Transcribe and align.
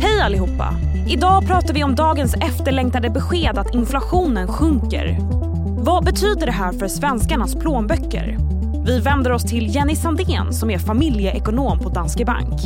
Hej 0.00 0.20
allihopa! 0.20 0.74
Idag 1.08 1.46
pratar 1.46 1.74
vi 1.74 1.84
om 1.84 1.94
dagens 1.94 2.34
efterlängtade 2.34 3.10
besked 3.10 3.58
att 3.58 3.74
inflationen 3.74 4.48
sjunker. 4.48 5.18
Vad 5.78 6.04
betyder 6.04 6.46
det 6.46 6.52
här 6.52 6.72
för 6.72 6.88
svenskarnas 6.88 7.54
plånböcker? 7.54 8.38
Vi 8.86 9.00
vänder 9.00 9.32
oss 9.32 9.42
till 9.42 9.74
Jenny 9.74 9.96
Sandén 9.96 10.52
som 10.52 10.70
är 10.70 10.78
familjeekonom 10.78 11.78
på 11.78 11.88
Danske 11.88 12.24
Bank. 12.24 12.60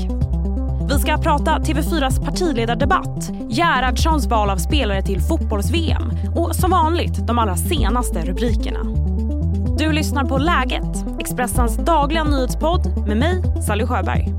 Vi 0.91 0.99
ska 0.99 1.19
prata 1.19 1.59
TV4s 1.59 2.25
partiledardebatt, 2.25 3.31
Gerhardssons 3.49 4.27
val 4.27 4.51
av 4.51 4.57
spelare 4.57 5.03
till 5.03 5.21
fotbolls-VM 5.21 6.11
och 6.37 6.57
som 6.57 6.71
vanligt 6.71 7.27
de 7.27 7.39
allra 7.39 7.57
senaste 7.57 8.21
rubrikerna. 8.21 8.81
Du 9.79 9.93
lyssnar 9.93 10.25
på 10.25 10.39
Läget, 10.39 11.05
Expressens 11.21 11.77
dagliga 11.77 12.25
nyhetspodd 12.25 13.07
med 13.07 13.17
mig, 13.17 13.63
Sally 13.67 13.87
Sjöberg. 13.87 14.33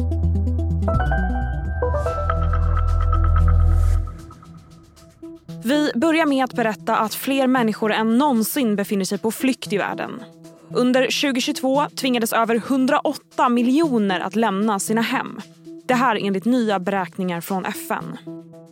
Vi 5.73 5.91
börjar 5.95 6.25
med 6.25 6.43
att 6.43 6.53
berätta 6.53 6.97
att 6.97 7.15
fler 7.15 7.47
människor 7.47 7.91
än 7.91 8.17
någonsin 8.17 8.75
befinner 8.75 9.05
sig 9.05 9.17
på 9.17 9.31
flykt 9.31 9.73
i 9.73 9.77
världen. 9.77 10.23
Under 10.69 11.01
2022 11.01 11.85
tvingades 11.95 12.33
över 12.33 12.55
108 12.55 13.49
miljoner 13.49 14.19
att 14.19 14.35
lämna 14.35 14.79
sina 14.79 15.01
hem. 15.01 15.39
Det 15.85 15.93
här 15.93 16.15
enligt 16.15 16.45
nya 16.45 16.79
beräkningar 16.79 17.41
från 17.41 17.65
FN. 17.65 18.17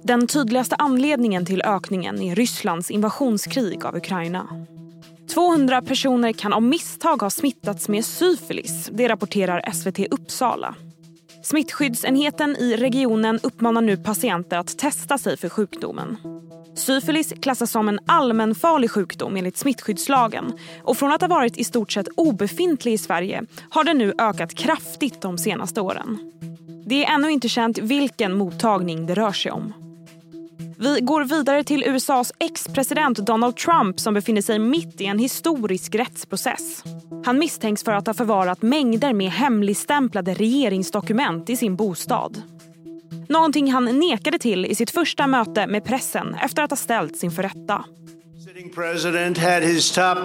Den 0.03 0.27
tydligaste 0.27 0.75
anledningen 0.75 1.45
till 1.45 1.61
ökningen 1.61 2.21
är 2.21 2.35
Rysslands 2.35 2.91
invasionskrig 2.91 3.85
av 3.85 3.95
Ukraina. 3.95 4.47
200 5.33 5.81
personer 5.81 6.33
kan 6.33 6.53
av 6.53 6.63
misstag 6.63 7.21
ha 7.21 7.29
smittats 7.29 7.89
med 7.89 8.05
syfilis. 8.05 8.89
Det 8.93 9.07
rapporterar 9.07 9.71
SVT 9.71 9.99
Uppsala. 10.11 10.75
Smittskyddsenheten 11.43 12.55
i 12.55 12.77
regionen 12.77 13.39
uppmanar 13.43 13.81
nu 13.81 13.97
patienter 13.97 14.57
att 14.57 14.77
testa 14.77 15.17
sig 15.17 15.37
för 15.37 15.49
sjukdomen. 15.49 16.17
Syfilis 16.75 17.33
klassas 17.41 17.71
som 17.71 17.89
en 17.89 17.99
allmänfarlig 18.05 18.91
sjukdom 18.91 19.35
enligt 19.35 19.57
smittskyddslagen 19.57 20.53
och 20.83 20.97
från 20.97 21.11
att 21.11 21.21
ha 21.21 21.27
varit 21.27 21.57
i 21.57 21.63
stort 21.63 21.91
sett 21.91 22.07
obefintlig 22.15 22.93
i 22.93 22.97
Sverige 22.97 23.43
har 23.69 23.83
den 23.83 23.97
nu 23.97 24.13
ökat 24.17 24.55
kraftigt 24.55 25.21
de 25.21 25.37
senaste 25.37 25.81
åren. 25.81 26.31
Det 26.85 27.05
är 27.05 27.13
ännu 27.13 27.31
inte 27.31 27.49
känt 27.49 27.77
vilken 27.77 28.37
mottagning 28.37 29.05
det 29.05 29.13
rör 29.13 29.31
sig 29.31 29.51
om. 29.51 29.73
Vi 30.77 30.99
går 31.01 31.23
vidare 31.23 31.63
till 31.63 31.83
USAs 31.83 32.33
ex-president 32.39 33.17
Donald 33.17 33.55
Trump 33.55 33.99
som 33.99 34.13
befinner 34.13 34.41
sig 34.41 34.59
mitt 34.59 35.01
i 35.01 35.05
en 35.05 35.19
historisk 35.19 35.95
rättsprocess. 35.95 36.83
Han 37.25 37.39
misstänks 37.39 37.83
för 37.83 37.91
att 37.91 38.07
ha 38.07 38.13
förvarat 38.13 38.61
mängder 38.61 39.13
med 39.13 39.31
hemligstämplade 39.31 40.33
regeringsdokument 40.33 41.49
i 41.49 41.57
sin 41.57 41.75
bostad. 41.75 42.41
Någonting 43.31 43.71
han 43.71 43.99
nekade 43.99 44.39
till 44.39 44.65
i 44.65 44.75
sitt 44.75 44.91
första 44.91 45.27
möte 45.27 45.67
med 45.67 45.83
pressen 45.83 46.35
efter 46.43 46.63
att 46.63 46.69
ha 46.69 46.77
ställts 46.77 47.23
inför 47.23 47.43
rätta. 47.43 47.85
Sitting 48.45 48.69
president 48.69 49.37
had 49.37 49.63
his 49.63 49.91
top 49.91 50.17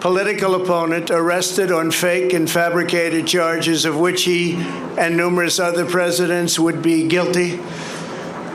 political 0.00 0.54
opponent 0.54 1.10
arrested 1.10 1.72
on 1.72 1.92
fake 1.92 2.36
and 2.36 2.50
fabricated 2.50 3.28
charges 3.28 3.84
of 3.86 3.94
which 3.94 4.26
he 4.26 4.56
and 4.98 5.16
numerous 5.16 5.60
other 5.60 5.84
presidents 5.84 6.58
would 6.58 6.82
be 6.82 7.02
guilty. 7.02 7.58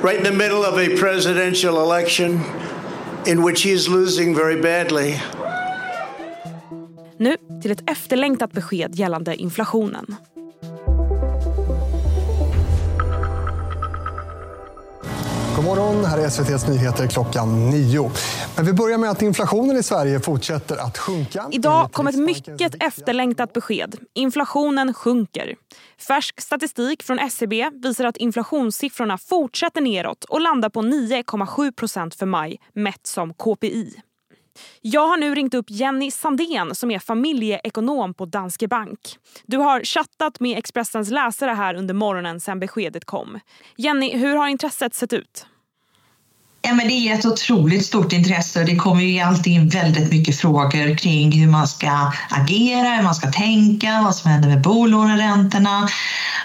Right 0.04 0.18
in 0.18 0.24
the 0.24 0.38
middle 0.38 0.66
of 0.66 0.74
a 0.78 0.98
presidential 1.00 1.78
election 1.78 2.40
in 3.26 3.44
which 3.46 3.66
he 3.66 3.72
is 3.72 3.88
losing 3.88 4.36
very 4.36 4.62
badly. 4.62 5.22
Nu 7.18 7.38
till 7.62 7.72
ett 7.72 7.90
efterlängtat 7.90 8.52
besked 8.52 8.96
gällande 8.96 9.36
inflationen. 9.36 10.16
God 15.60 15.66
morgon, 15.66 16.06
här 16.06 16.18
är 16.18 16.28
SVTs 16.28 16.68
nyheter 16.68 17.08
klockan 17.08 17.70
nio. 17.70 18.12
Men 18.56 18.66
vi 18.66 18.74
börjar 18.74 18.98
med 18.98 19.10
att 19.10 19.22
inflationen 19.22 19.78
i 19.78 19.84
Sverige 19.84 20.20
fortsätter 20.20 20.78
att 20.78 20.98
sjunka. 20.98 21.50
Idag 21.52 21.92
kom 21.92 22.08
ett 22.08 22.16
mycket 22.16 22.84
efterlängtat 22.84 23.54
besked. 23.54 23.96
Inflationen 24.14 24.94
sjunker. 24.94 25.56
Färsk 26.08 26.42
statistik 26.42 27.04
från 27.04 27.20
SCB 27.20 27.70
visar 27.84 28.06
att 28.06 28.18
inflationssiffrorna 28.18 29.18
fortsätter 29.18 29.82
neråt 29.82 30.24
och 30.24 30.42
landar 30.42 30.70
på 30.70 30.82
9,7 30.82 31.72
procent 31.72 32.16
för 32.16 32.26
maj, 32.26 32.58
mätt 32.74 33.08
som 33.08 33.34
KPI. 33.34 34.02
Jag 34.82 35.08
har 35.08 35.18
nu 35.18 35.36
ringt 35.36 35.54
upp 35.54 35.66
Jenny 35.70 36.12
Sandén 36.12 36.76
som 36.76 36.92
är 36.92 37.00
familjeekonom 37.00 38.14
på 38.14 38.26
Danske 38.26 38.68
Bank. 38.68 39.00
Du 39.46 39.58
har 39.58 39.84
chattat 39.84 40.40
med 40.40 40.58
Expressens 40.58 41.12
läsare 41.12 41.52
här 41.52 41.76
under 41.76 41.94
morgonen 41.94 42.40
sedan 42.40 42.60
beskedet 42.60 43.06
kom. 43.06 43.40
Jenny, 43.76 44.18
hur 44.18 44.36
har 44.36 44.48
intresset 44.48 44.94
sett 44.94 45.14
ut? 45.14 45.46
Ja, 46.62 46.74
men 46.74 46.88
det 46.88 46.94
är 46.94 47.14
ett 47.20 47.26
otroligt 47.26 47.86
stort 47.86 48.14
intresse 48.14 48.60
och 48.60 48.66
det 48.66 48.76
kommer 48.76 49.04
ju 49.04 49.20
alltid 49.20 49.54
in 49.54 49.70
väldigt 49.70 50.12
mycket 50.12 50.40
frågor 50.40 50.98
kring 50.98 51.32
hur 51.32 51.48
man 51.48 51.68
ska 51.68 52.12
agera, 52.30 52.90
hur 52.96 53.04
man 53.04 53.16
ska 53.16 53.32
tänka, 53.32 54.02
vad 54.04 54.16
som 54.16 54.32
händer 54.32 54.50
med 54.50 54.62
bolåneräntorna. 54.62 55.90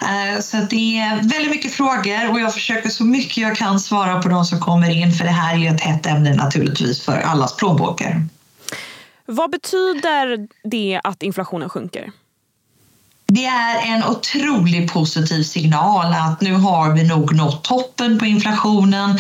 Eh, 0.03 0.41
så 0.41 0.57
det 0.57 0.99
är 0.99 1.17
väldigt 1.17 1.51
mycket 1.51 1.73
frågor 1.73 2.31
och 2.31 2.41
jag 2.41 2.55
försöker 2.55 2.89
så 2.89 3.05
mycket 3.05 3.37
jag 3.37 3.57
kan 3.57 3.81
svara 3.81 4.23
på 4.23 4.29
de 4.29 4.45
som 4.45 4.61
kommer 4.61 4.91
in 4.91 5.13
för 5.13 5.25
det 5.25 5.31
här 5.31 5.55
är 5.55 5.59
ju 5.59 5.69
ett 5.69 5.81
hett 5.81 6.07
ämne 6.07 6.35
naturligtvis 6.35 7.05
för 7.05 7.21
allas 7.21 7.57
plånböcker. 7.57 8.23
Vad 9.27 9.51
betyder 9.51 10.49
det 10.71 11.01
att 11.05 11.23
inflationen 11.23 11.69
sjunker? 11.69 12.13
Det 13.35 13.45
är 13.45 13.95
en 13.95 14.05
otroligt 14.05 14.93
positiv 14.93 15.43
signal 15.43 16.15
att 16.15 16.41
nu 16.41 16.55
har 16.55 16.93
vi 16.93 17.05
nog 17.05 17.35
nått 17.35 17.65
toppen 17.65 18.19
på 18.19 18.27
inflationen. 18.27 19.19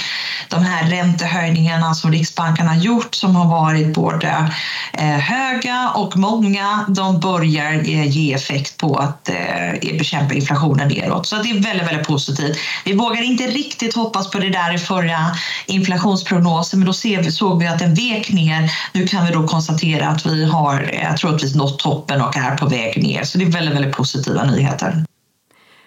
De 0.48 0.64
här 0.64 0.90
räntehöjningarna 0.90 1.94
som 1.94 2.12
Riksbanken 2.12 2.68
har 2.68 2.76
gjort 2.76 3.14
som 3.14 3.36
har 3.36 3.48
varit 3.48 3.94
både 3.94 4.52
eh, 4.92 5.06
höga 5.06 5.90
och 5.94 6.16
många, 6.16 6.84
de 6.88 7.20
börjar 7.20 7.72
eh, 7.72 8.08
ge 8.08 8.34
effekt 8.34 8.76
på 8.76 8.96
att 8.96 9.28
eh, 9.28 9.96
bekämpa 9.98 10.34
inflationen 10.34 10.88
neråt. 10.88 11.26
Så 11.26 11.36
det 11.36 11.50
är 11.50 11.60
väldigt, 11.60 11.88
väldigt 11.88 12.06
positivt. 12.06 12.58
Vi 12.84 12.92
vågar 12.92 13.22
inte 13.22 13.46
riktigt 13.46 13.94
hoppas 13.94 14.30
på 14.30 14.38
det 14.38 14.50
där 14.50 14.74
i 14.74 14.78
förra 14.78 15.18
inflationsprognosen, 15.66 16.78
men 16.78 16.86
då 16.86 16.92
såg 17.30 17.58
vi 17.58 17.66
att 17.66 17.78
den 17.78 17.94
vek 17.94 18.32
ner. 18.32 18.70
Nu 18.92 19.06
kan 19.06 19.26
vi 19.26 19.32
då 19.32 19.46
konstatera 19.46 20.08
att 20.08 20.26
vi 20.26 20.44
har 20.44 21.14
troligtvis 21.20 21.54
nått 21.54 21.78
toppen 21.78 22.20
och 22.20 22.36
är 22.36 22.56
på 22.56 22.66
väg 22.66 23.02
ner. 23.02 23.24
Så 23.24 23.38
det 23.38 23.44
är 23.44 23.50
väldigt, 23.50 23.74
väldigt 23.74 23.94
positiva 24.04 24.44
nyheter. 24.44 25.04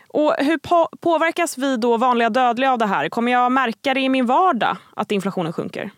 Och 0.09 0.35
hur 0.37 0.57
på 0.57 0.89
påverkas 1.01 1.57
vi 1.57 1.77
då 1.77 1.97
vanliga 1.97 2.29
dödliga 2.29 2.71
av 2.71 2.77
det 2.77 2.85
här? 2.85 3.09
Kommer 3.09 3.31
jag 3.31 3.51
märka 3.51 3.93
det 3.93 3.99
i 3.99 4.09
min 4.09 4.25
vardag 4.25 4.77
att 4.95 5.11
inflationen 5.11 5.53
sjunker? 5.53 5.91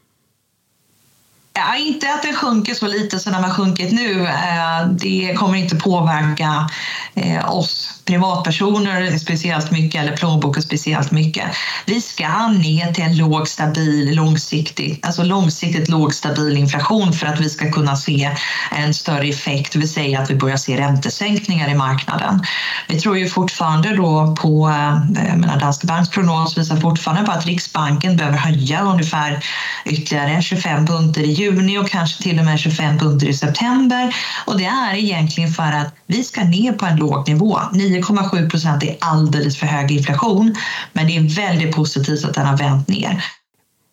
Ja, 1.54 1.76
inte 1.76 2.14
att 2.14 2.22
den 2.22 2.34
sjunker 2.34 2.74
så 2.74 2.88
lite 2.88 3.20
som 3.20 3.34
den 3.34 3.44
har 3.44 3.52
sjunkit 3.52 3.92
nu. 3.92 4.24
Eh, 4.24 4.88
det 4.90 5.34
kommer 5.38 5.56
inte 5.56 5.76
påverka 5.76 6.70
eh, 7.14 7.56
oss 7.56 7.99
privatpersoner 8.10 9.18
speciellt 9.18 9.72
mycket 9.72 10.02
eller 10.02 10.18
plånboken 10.18 10.64
speciellt 10.64 11.12
mycket. 11.12 11.44
Vi 11.86 12.02
ska 12.02 12.48
ner 12.48 12.94
till 12.94 13.04
en 13.04 13.18
låg, 13.18 13.48
stabil, 13.48 14.16
långsiktig, 14.16 15.00
alltså 15.04 15.24
långsiktigt 15.24 15.90
låg, 15.90 16.14
stabil 16.14 16.58
inflation 16.58 17.14
för 17.14 17.28
att 17.28 17.40
vi 17.40 17.50
ska 17.50 17.72
kunna 17.72 17.96
se 17.96 18.30
en 18.72 18.94
större 18.94 19.28
effekt, 19.28 19.74
det 19.74 19.80
vill 19.80 19.94
säga 19.94 20.20
att 20.20 20.30
vi 20.30 20.36
börjar 20.36 20.58
se 20.58 20.78
räntesänkningar 20.78 21.70
i 21.70 21.76
marknaden. 21.76 22.44
Vi 22.88 23.00
tror 23.00 23.18
ju 23.18 23.30
fortfarande 23.30 23.96
då 23.96 24.36
på, 24.40 24.70
jag 25.30 25.38
menar 25.38 25.60
Danske 25.60 25.88
Banks 25.88 26.10
prognos 26.10 26.58
visar 26.58 26.78
fortfarande 26.78 27.26
på 27.26 27.32
att 27.32 27.46
Riksbanken 27.46 28.18
behöver 28.18 28.38
höja 28.38 28.82
ungefär 28.82 29.44
ytterligare 29.86 30.42
25 30.42 30.88
punkter 30.88 31.22
i 31.22 31.32
juni 31.32 31.78
och 31.78 31.90
kanske 31.90 32.24
till 32.24 32.40
och 32.40 32.46
med 32.46 32.60
25 32.60 33.00
punkter 33.00 33.28
i 33.28 33.34
september. 33.34 34.16
Och 34.46 34.58
det 34.58 34.66
är 34.66 34.96
egentligen 34.96 35.54
för 35.54 35.72
att 35.72 35.94
vi 36.08 36.24
ska 36.24 36.44
ner 36.44 36.74
på 36.74 36.86
en 36.86 36.96
låg 36.96 37.28
nivå. 37.28 37.60
9,7 38.02 38.50
procent 38.50 38.84
är 38.84 38.98
alldeles 39.00 39.60
för 39.60 39.66
hög 39.66 39.92
inflation, 39.92 40.56
men 40.94 41.08
det 41.08 41.18
är 41.18 41.36
väldigt 41.36 41.76
positivt 41.76 42.26
att 42.26 42.34
den 42.34 42.46
har 42.46 42.58
vänt 42.58 42.88
ner. 42.88 43.24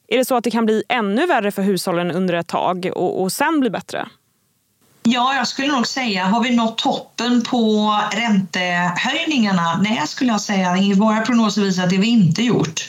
Är 0.09 0.19
det 0.19 0.25
så 0.25 0.37
att 0.37 0.45
det 0.45 0.51
kan 0.51 0.67
bli 0.67 0.83
ännu 0.89 1.27
värre 1.27 1.51
för 1.51 1.63
hushållen 1.63 2.11
under 2.11 2.35
ett 2.35 2.49
tag 2.49 2.91
och, 2.95 3.23
och 3.23 3.33
sen 3.33 3.61
bli 3.61 3.71
bättre? 3.71 4.09
Ja, 5.09 5.35
jag 5.35 5.49
skulle 5.49 5.69
nog 5.69 5.87
säga, 5.87 6.25
har 6.25 6.43
vi 6.43 6.51
nått 6.51 6.79
toppen 6.79 7.43
på 7.43 7.95
räntehöjningarna? 8.13 9.81
Nej, 9.83 10.03
skulle 10.07 10.31
jag 10.31 10.41
säga. 10.41 10.77
Våra 10.97 11.21
prognoser 11.21 11.63
visar 11.63 11.85
att 11.85 11.91
det 11.91 11.97
vi 11.97 12.07
inte 12.07 12.43
gjort. 12.43 12.89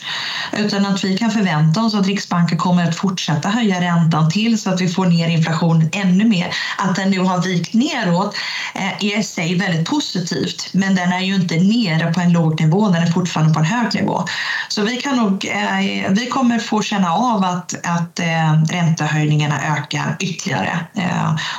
Utan 0.52 0.86
att 0.86 1.04
vi 1.04 1.18
kan 1.18 1.30
förvänta 1.30 1.82
oss 1.82 1.94
att 1.94 2.06
Riksbanken 2.06 2.58
kommer 2.58 2.88
att 2.88 2.96
fortsätta 2.96 3.48
höja 3.48 3.80
räntan 3.80 4.30
till 4.30 4.58
så 4.58 4.70
att 4.70 4.80
vi 4.80 4.88
får 4.88 5.06
ner 5.06 5.28
inflationen 5.28 5.88
ännu 5.92 6.24
mer. 6.24 6.46
Att 6.78 6.96
den 6.96 7.10
nu 7.10 7.18
har 7.20 7.42
vikt 7.42 7.74
neråt 7.74 8.36
eh, 8.74 9.04
är 9.04 9.18
i 9.18 9.22
sig 9.22 9.54
väldigt 9.54 9.88
positivt, 9.88 10.70
men 10.72 10.94
den 10.94 11.12
är 11.12 11.20
ju 11.20 11.34
inte 11.34 11.54
nere 11.54 12.12
på 12.12 12.20
en 12.20 12.32
låg 12.32 12.60
nivå, 12.60 12.88
den 12.88 13.02
är 13.02 13.12
fortfarande 13.12 13.54
på 13.54 13.60
en 13.60 13.66
hög 13.66 13.94
nivå. 13.94 14.24
Så 14.68 14.82
vi, 14.82 14.96
kan 14.96 15.16
nog, 15.16 15.44
eh, 15.44 16.10
vi 16.10 16.26
kommer 16.26 16.58
få 16.58 16.82
känna 16.82 17.12
av 17.12 17.44
att, 17.44 17.86
att 17.86 18.18
eh, 18.18 18.62
räntehöjningarna 18.70 19.78
ökar 19.78 20.16
ytterligare 20.20 20.80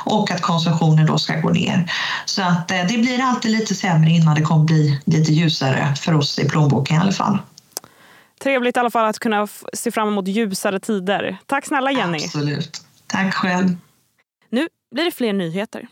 och 0.04 0.30
att 0.30 0.42
konsumtionen 0.50 1.06
då 1.06 1.18
ska 1.18 1.40
gå 1.40 1.50
ner. 1.50 1.92
Så 2.24 2.42
att 2.42 2.68
det 2.68 2.98
blir 2.98 3.22
alltid 3.22 3.50
lite 3.50 3.74
sämre 3.74 4.10
innan 4.10 4.34
det 4.34 4.42
kommer 4.42 4.64
bli 4.64 5.00
lite 5.04 5.32
ljusare 5.32 5.94
för 5.96 6.14
oss 6.14 6.38
i 6.38 6.48
plånboken 6.48 6.96
i 6.96 7.00
alla 7.00 7.12
fall. 7.12 7.38
Trevligt 8.42 8.76
i 8.76 8.80
alla 8.80 8.90
fall 8.90 9.06
att 9.06 9.18
kunna 9.18 9.48
se 9.72 9.90
fram 9.90 10.08
emot 10.08 10.28
ljusare 10.28 10.80
tider. 10.80 11.38
Tack 11.46 11.66
snälla 11.66 11.92
Jenny. 11.92 12.18
Absolut. 12.24 12.82
Tack 13.06 13.34
själv. 13.34 13.76
Nu 14.50 14.68
blir 14.94 15.04
det 15.04 15.10
fler 15.10 15.32
nyheter. 15.32 15.86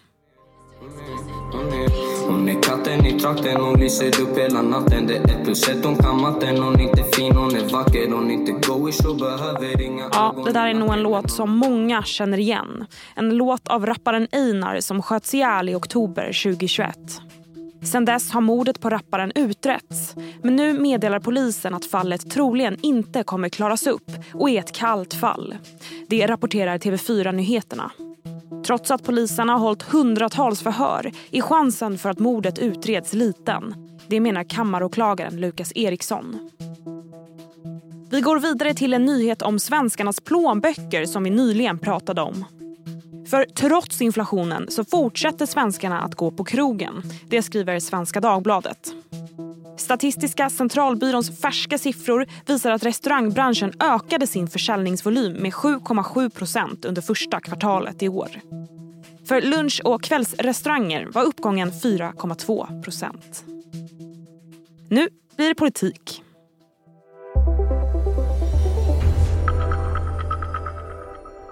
Hon 2.26 2.48
är 2.48 2.60
katten 2.88 3.06
i 3.06 3.20
trakten, 3.20 3.56
hon 3.60 3.80
lyser 3.80 4.20
upp 4.20 4.38
hela 4.38 4.62
natten 4.62 5.06
Det 5.06 5.16
är 5.16 5.24
ett 5.24 5.44
plus 5.44 5.68
ett, 5.68 5.84
hon 5.84 5.96
kan 5.96 6.20
matten 6.20 6.62
Hon 6.62 6.80
är 6.80 6.82
inte 6.82 7.04
fin, 7.16 7.36
hon 7.36 7.56
är 7.56 7.72
vacker 7.72 8.10
Hon 8.10 8.30
är 8.30 8.34
inte 8.34 8.52
goish 8.52 9.06
och 9.08 9.16
behöver 9.16 9.82
inga 9.82 10.08
Ja, 10.12 10.34
det 10.44 10.52
där 10.52 10.66
är 10.66 10.74
nog 10.74 10.92
en 10.92 11.02
låt 11.02 11.30
som 11.30 11.50
många 11.50 12.02
känner 12.02 12.38
igen. 12.38 12.86
En 13.14 13.28
låt 13.28 13.68
av 13.68 13.86
rapparen 13.86 14.28
Einar 14.32 14.80
som 14.80 15.02
sköts 15.02 15.34
ihjäl 15.34 15.68
i 15.68 15.74
oktober 15.74 16.42
2021. 16.42 16.98
Sen 17.92 18.04
dess 18.04 18.30
har 18.32 18.40
mordet 18.40 18.80
på 18.80 18.90
rapparen 18.90 19.32
utretts. 19.34 20.14
Men 20.42 20.56
nu 20.56 20.80
meddelar 20.80 21.20
polisen 21.20 21.74
att 21.74 21.86
fallet 21.86 22.30
troligen 22.30 22.76
inte 22.82 23.22
kommer 23.22 23.48
klaras 23.48 23.86
upp 23.86 24.10
och 24.34 24.50
är 24.50 24.58
ett 24.58 24.72
kallt 24.72 25.14
fall. 25.14 25.54
Det 26.08 26.26
rapporterar 26.26 26.78
TV4 26.78 27.32
Nyheterna. 27.32 27.90
Trots 28.68 28.90
att 28.90 29.04
polisen 29.04 29.48
har 29.48 29.58
hållit 29.58 29.82
hundratals 29.82 30.62
förhör 30.62 31.12
är 31.30 31.40
chansen 31.40 31.98
för 31.98 32.10
att 32.10 32.18
mordet 32.18 32.58
utreds 32.58 33.12
liten. 33.12 33.74
Det 34.08 34.20
menar 34.20 34.44
kammaråklagaren 34.44 35.40
Lukas 35.40 35.72
Eriksson. 35.74 36.50
Vi 38.10 38.20
går 38.20 38.40
vidare 38.40 38.74
till 38.74 38.94
en 38.94 39.04
nyhet 39.04 39.42
om 39.42 39.58
svenskarnas 39.58 40.20
plånböcker 40.20 41.04
som 41.04 41.24
vi 41.24 41.30
nyligen 41.30 41.78
pratade 41.78 42.22
om. 42.22 42.44
För 43.30 43.44
trots 43.44 44.02
inflationen 44.02 44.66
så 44.70 44.84
fortsätter 44.84 45.46
svenskarna 45.46 46.00
att 46.00 46.14
gå 46.14 46.30
på 46.30 46.44
krogen. 46.44 47.02
Det 47.28 47.42
skriver 47.42 47.80
Svenska 47.80 48.20
Dagbladet. 48.20 48.94
Statistiska 49.78 50.50
centralbyråns 50.50 51.40
färska 51.40 51.78
siffror 51.78 52.26
visar 52.46 52.70
att 52.70 52.84
restaurangbranschen 52.84 53.72
ökade 53.80 54.26
sin 54.26 54.48
försäljningsvolym 54.48 55.32
med 55.32 55.52
7,7 55.52 56.30
procent 56.30 56.84
under 56.84 57.02
första 57.02 57.40
kvartalet 57.40 58.02
i 58.02 58.08
år. 58.08 58.28
För 59.28 59.40
lunch 59.40 59.80
och 59.84 60.02
kvällsrestauranger 60.02 61.06
var 61.06 61.24
uppgången 61.24 61.70
4,2 61.70 62.82
procent. 62.82 63.44
Nu 64.88 65.08
blir 65.36 65.48
det 65.48 65.54
politik. 65.54 66.22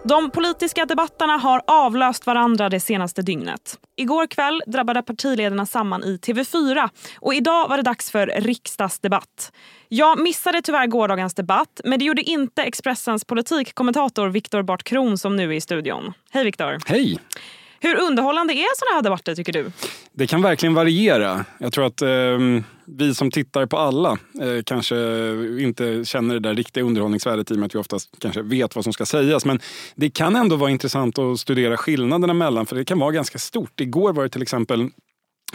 De 0.08 0.31
politiska 0.31 0.87
debatterna 0.87 1.37
har 1.37 1.62
avlöst 1.67 2.26
varandra 2.26 2.69
det 2.69 2.81
senaste 2.81 3.23
dygnet. 3.23 3.79
Igår 3.97 4.26
kväll 4.26 4.62
drabbade 4.67 5.03
partiledarna 5.03 5.67
samman 5.67 6.05
i 6.05 6.17
TV4 6.17 6.88
och 7.20 7.35
idag 7.35 7.69
var 7.69 7.76
det 7.76 7.82
dags 7.82 8.11
för 8.11 8.26
riksdagsdebatt. 8.26 9.53
Jag 9.88 10.20
missade 10.20 10.62
tyvärr 10.62 10.87
gårdagens 10.87 11.35
debatt 11.35 11.81
men 11.85 11.99
det 11.99 12.05
gjorde 12.05 12.23
inte 12.23 12.62
Expressens 12.62 13.25
politikkommentator 13.25 14.29
Viktor 14.29 14.62
Bart 14.62 14.82
Kron 14.82 15.19
som 15.19 15.37
nu 15.37 15.50
är 15.50 15.56
i 15.56 15.61
studion. 15.61 16.12
Hej 16.31 16.44
Viktor! 16.44 16.79
Hej! 16.87 17.19
Hur 17.81 17.96
underhållande 17.96 18.55
är 18.55 18.76
såna 18.76 18.96
här 18.96 19.02
debatter 19.02 19.34
tycker 19.34 19.52
du? 19.52 19.70
Det 20.12 20.26
kan 20.26 20.43
verkligen 20.43 20.75
variera. 20.75 21.44
Jag 21.58 21.73
tror 21.73 21.87
att 21.87 22.02
eh, 22.02 22.08
vi 22.87 23.14
som 23.14 23.31
tittar 23.31 23.67
på 23.67 23.78
alla 23.78 24.11
eh, 24.11 24.62
kanske 24.67 24.96
inte 25.61 26.05
känner 26.05 26.34
det 26.34 26.40
där 26.40 26.55
riktiga 26.55 26.84
underhållningsvärdet 26.84 27.50
i 27.50 27.55
och 27.55 27.58
med 27.58 27.67
att 27.67 27.75
vi 27.75 27.78
oftast 27.78 28.11
kanske 28.20 28.43
vet 28.43 28.75
vad 28.75 28.84
som 28.84 28.93
ska 28.93 29.06
sägas. 29.06 29.44
Men 29.44 29.61
det 29.94 30.11
kan 30.11 30.37
ändå 30.37 30.56
vara 30.56 30.70
intressant 30.70 31.19
att 31.19 31.40
studera 31.40 31.76
skillnaderna 31.76 32.34
mellan 32.34 32.67
för 32.67 32.76
det 32.76 32.84
kan 32.84 32.99
vara 32.99 33.12
ganska 33.12 33.38
stort. 33.38 33.81
Igår 33.81 34.12
var 34.12 34.23
det 34.23 34.28
till 34.28 34.43
exempel 34.43 34.90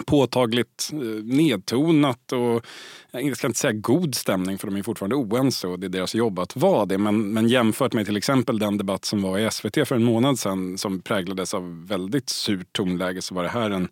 påtagligt 0.02 0.90
eh, 0.94 1.00
nedtonat 1.24 2.32
och 2.32 2.66
jag 3.12 3.38
ska 3.38 3.48
inte 3.48 3.60
säga 3.60 3.74
god 3.74 4.16
stämning 4.16 4.58
för 4.58 4.68
de 4.68 4.76
är 4.76 4.84
fortfarande 4.84 5.16
oense 5.16 5.68
och 5.68 5.80
det 5.80 5.88
är 5.88 5.90
deras 5.90 6.16
jobb 6.16 6.40
att 6.40 6.56
vara 6.56 6.86
det. 6.86 6.98
Men, 6.98 7.34
men 7.34 7.48
jämfört 7.48 7.94
med 7.94 8.06
till 8.06 8.18
exempel 8.18 8.60
den 8.60 8.78
debatt 8.78 9.06
som 9.06 9.22
var 9.22 9.40
i 9.40 9.52
SVT 9.52 9.88
för 9.88 9.96
en 9.96 10.04
månad 10.04 10.40
sedan 10.40 10.78
som 10.78 11.02
präglades 11.02 11.54
av 11.54 11.88
väldigt 11.88 12.30
surt 12.30 12.74
tonläge 12.74 13.22
så 13.22 13.36
var 13.36 13.44
det 13.44 13.50
här 13.50 13.70
en, 13.70 13.88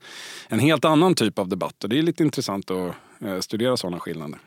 en 0.48 0.60
helt 0.60 0.86
annan 0.86 1.16
typ 1.16 1.40
av 1.40 1.48
debatt 1.50 1.84
och 1.84 1.90
det 1.90 1.98
är 1.98 2.02
lite 2.04 2.24
intressant 2.24 2.72
att 2.72 2.94
eh, 3.26 3.40
studera 3.40 3.78
sådana 3.78 4.00
skillnader. 4.00 4.40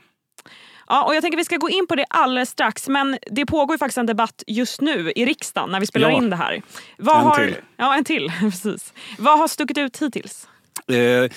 Ja, 0.86 1.04
och 1.04 1.14
jag 1.14 1.22
tänker 1.22 1.38
vi 1.38 1.44
ska 1.44 1.56
gå 1.56 1.70
in 1.70 1.86
på 1.86 1.94
det 1.94 2.04
alldeles 2.10 2.50
strax 2.50 2.88
men 2.88 3.18
det 3.30 3.46
pågår 3.46 3.78
faktiskt 3.78 3.98
en 3.98 4.06
debatt 4.06 4.42
just 4.46 4.80
nu 4.80 5.12
i 5.16 5.26
riksdagen 5.26 5.70
när 5.70 5.80
vi 5.80 5.86
spelar 5.86 6.10
Ja. 6.10 6.16
in 6.16 6.30
det 6.30 6.36
här. 6.36 6.62
Vad 6.98 7.16
En 7.16 7.22
har, 7.24 7.36
till. 7.46 7.56
Ja, 7.76 7.96
en 7.96 8.04
till. 8.04 8.32
Precis. 8.40 8.92
Vad 9.18 9.38
har 9.38 9.48
stuckit 9.48 9.78
ut 9.78 10.02
hittills? 10.02 10.48
Eh, 10.86 11.30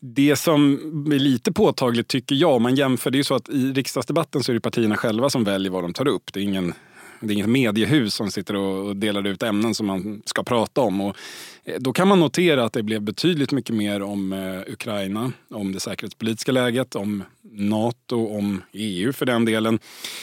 det 0.00 0.36
som 0.36 0.72
är 1.12 1.18
lite 1.18 1.52
påtagligt 1.52 2.08
tycker 2.08 2.34
jag, 2.34 2.54
om 2.54 2.62
man 2.62 2.74
jämför, 2.74 3.10
det 3.10 3.16
är 3.16 3.18
ju 3.18 3.24
så 3.24 3.34
att 3.34 3.48
i 3.48 3.72
riksdagsdebatten 3.72 4.42
så 4.42 4.52
är 4.52 4.54
det 4.54 4.60
partierna 4.60 4.96
själva 4.96 5.30
som 5.30 5.44
väljer 5.44 5.72
vad 5.72 5.84
de 5.84 5.92
tar 5.92 6.08
upp. 6.08 6.32
Det 6.32 6.40
är 6.40 6.44
ingen 6.44 6.74
det 7.22 7.32
är 7.32 7.34
inget 7.34 7.48
mediehus 7.48 8.14
som 8.14 8.30
sitter 8.30 8.56
och 8.56 8.96
delar 8.96 9.26
ut 9.26 9.42
ämnen 9.42 9.74
som 9.74 9.86
man 9.86 10.22
ska 10.24 10.42
prata 10.42 10.80
om. 10.80 11.00
Och 11.00 11.16
eh, 11.64 11.76
då 11.78 11.92
kan 11.92 12.08
man 12.08 12.20
notera 12.20 12.64
att 12.64 12.72
det 12.72 12.82
blev 12.82 13.02
betydligt 13.02 13.52
mycket 13.52 13.76
mer 13.76 14.02
om 14.02 14.32
eh, 14.32 14.72
Ukraina, 14.72 15.32
om 15.50 15.72
det 15.72 15.80
säkerhetspolitiska 15.80 16.52
läget, 16.52 16.96
om 16.96 17.24
Nato, 17.54 18.36
om 18.38 18.62
EU 18.72 19.12
för 19.12 19.26
den 19.26 19.44
delen. 19.44 19.78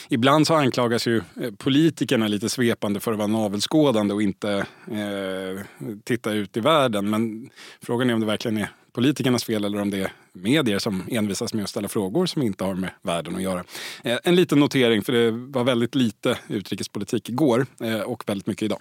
Ibland 0.08 0.46
så 0.46 0.54
anklagas 0.54 1.06
ju 1.06 1.16
eh, 1.16 1.50
politikerna 1.58 2.28
lite 2.28 2.48
svepande 2.48 3.00
för 3.00 3.12
att 3.12 3.18
vara 3.18 3.28
navelskådande 3.28 4.14
och 4.14 4.22
inte 4.22 4.66
eh, 4.90 5.64
titta 6.04 6.32
ut 6.32 6.56
i 6.56 6.60
världen. 6.60 7.10
Men 7.10 7.50
frågan 7.82 8.10
är 8.10 8.14
om 8.14 8.20
det 8.20 8.26
verkligen 8.26 8.56
är 8.56 8.70
politikernas 8.92 9.44
fel 9.44 9.64
eller 9.64 9.80
om 9.80 9.90
det 9.90 9.98
är 9.98 10.12
medier 10.32 10.78
som 10.78 11.02
envisas 11.08 11.54
med 11.54 11.62
att 11.62 11.70
ställa 11.70 11.88
frågor 11.88 12.26
som 12.26 12.42
inte 12.42 12.64
har 12.64 12.74
med 12.74 12.90
världen 13.02 13.36
att 13.36 13.42
göra. 13.42 13.64
Eh, 14.04 14.18
en 14.24 14.36
liten 14.36 14.58
notering, 14.58 15.02
för 15.02 15.12
det 15.12 15.30
var 15.30 15.64
väldigt 15.64 15.94
lite 15.94 16.38
utrikespolitik 16.48 17.28
igår 17.28 17.66
eh, 17.80 18.00
och 18.00 18.22
väldigt 18.26 18.46
mycket 18.46 18.62
idag. 18.62 18.80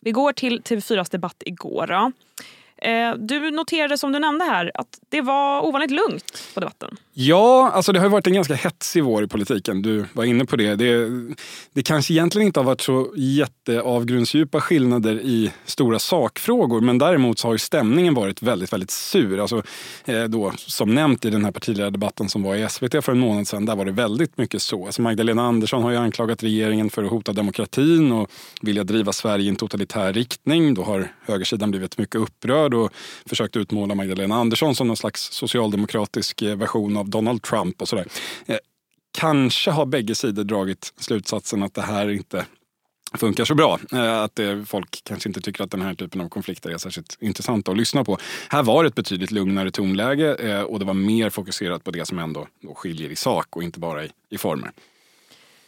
Vi 0.00 0.12
går 0.12 0.32
till 0.32 0.60
TV4s 0.60 1.10
debatt 1.10 1.42
igår. 1.46 1.86
Då. 1.86 2.12
Eh, 2.82 3.14
du 3.18 3.50
noterade 3.50 3.98
som 3.98 4.12
du 4.12 4.18
nämnde 4.18 4.44
här 4.44 4.70
att 4.74 4.98
det 5.08 5.20
var 5.20 5.66
ovanligt 5.66 5.90
lugnt 5.90 6.42
på 6.54 6.60
debatten. 6.60 6.96
Ja, 7.12 7.70
alltså 7.74 7.92
det 7.92 8.00
har 8.00 8.08
varit 8.08 8.26
en 8.26 8.34
ganska 8.34 8.54
hetsig 8.54 9.04
vår 9.04 9.24
i 9.24 9.28
politiken. 9.28 9.82
Du 9.82 10.04
var 10.12 10.24
inne 10.24 10.44
på 10.44 10.56
det. 10.56 10.74
Det, 10.74 11.10
det 11.72 11.82
kanske 11.82 12.14
egentligen 12.14 12.46
inte 12.46 12.60
har 12.60 12.64
varit 12.64 12.80
så 12.80 13.12
jätteavgrundsdjupa 13.16 14.60
skillnader 14.60 15.20
i 15.20 15.52
stora 15.64 15.98
sakfrågor. 15.98 16.80
Men 16.80 16.98
däremot 16.98 17.38
så 17.38 17.48
har 17.48 17.54
ju 17.54 17.58
stämningen 17.58 18.14
varit 18.14 18.42
väldigt, 18.42 18.72
väldigt 18.72 18.90
sur. 18.90 19.40
Alltså, 19.40 19.62
eh, 20.04 20.24
då, 20.24 20.52
som 20.56 20.94
nämnt 20.94 21.24
i 21.24 21.30
den 21.30 21.44
här 21.44 21.52
partiledardebatten 21.52 22.28
som 22.28 22.42
var 22.42 22.56
i 22.56 22.68
SVT 22.68 23.04
för 23.04 23.12
en 23.12 23.18
månad 23.18 23.48
sedan, 23.48 23.66
där 23.66 23.76
var 23.76 23.84
det 23.84 23.92
väldigt 23.92 24.38
mycket 24.38 24.62
så. 24.62 24.86
Alltså 24.86 25.02
Magdalena 25.02 25.42
Andersson 25.42 25.82
har 25.82 25.90
ju 25.90 25.96
anklagat 25.96 26.42
regeringen 26.42 26.90
för 26.90 27.04
att 27.04 27.10
hota 27.10 27.32
demokratin 27.32 28.12
och 28.12 28.30
vilja 28.62 28.84
driva 28.84 29.12
Sverige 29.12 29.44
i 29.44 29.48
en 29.48 29.56
totalitär 29.56 30.12
riktning. 30.12 30.74
Då 30.74 30.82
har 30.82 31.12
högersidan 31.26 31.70
blivit 31.70 31.98
mycket 31.98 32.14
upprörd 32.14 32.67
och 32.74 32.92
försökt 33.26 33.56
utmåla 33.56 33.94
Magdalena 33.94 34.34
Andersson 34.34 34.74
som 34.74 34.86
någon 34.86 34.96
slags 34.96 35.32
socialdemokratisk 35.32 36.42
version 36.42 36.96
av 36.96 37.10
Donald 37.10 37.42
Trump 37.42 37.82
och 37.82 37.88
sådär. 37.88 38.06
Kanske 39.18 39.70
har 39.70 39.86
bägge 39.86 40.14
sidor 40.14 40.44
dragit 40.44 40.92
slutsatsen 40.96 41.62
att 41.62 41.74
det 41.74 41.82
här 41.82 42.10
inte 42.10 42.46
funkar 43.14 43.44
så 43.44 43.54
bra. 43.54 43.78
Att 44.24 44.36
det, 44.36 44.64
folk 44.68 45.00
kanske 45.04 45.28
inte 45.28 45.40
tycker 45.40 45.64
att 45.64 45.70
den 45.70 45.82
här 45.82 45.94
typen 45.94 46.20
av 46.20 46.28
konflikter 46.28 46.70
är 46.70 46.78
särskilt 46.78 47.16
intressanta 47.20 47.70
att 47.70 47.76
lyssna 47.76 48.04
på. 48.04 48.18
Här 48.48 48.62
var 48.62 48.82
det 48.82 48.88
ett 48.88 48.94
betydligt 48.94 49.30
lugnare 49.30 49.70
tonläge 49.70 50.62
och 50.62 50.78
det 50.78 50.84
var 50.84 50.94
mer 50.94 51.30
fokuserat 51.30 51.84
på 51.84 51.90
det 51.90 52.06
som 52.06 52.18
ändå 52.18 52.46
skiljer 52.74 53.10
i 53.10 53.16
sak 53.16 53.56
och 53.56 53.62
inte 53.62 53.80
bara 53.80 54.04
i, 54.04 54.10
i 54.30 54.38
former. 54.38 54.72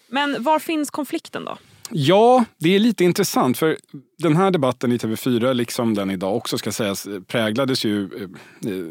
Men 0.09 0.43
var 0.43 0.59
finns 0.59 0.91
konflikten 0.91 1.45
då? 1.45 1.59
Ja, 1.93 2.45
det 2.59 2.75
är 2.75 2.79
lite 2.79 3.05
intressant 3.05 3.59
för 3.59 3.77
den 4.19 4.37
här 4.37 4.51
debatten 4.51 4.93
i 4.93 4.97
TV4, 4.97 5.55
liksom 5.55 5.95
den 5.95 6.11
idag 6.11 6.37
också 6.37 6.59
ska 6.59 6.73
sägas, 6.73 7.07
eh, 7.07 7.21
präglades 7.21 7.85
ju 7.85 8.05
eh, 8.05 8.23
eh, 8.71 8.87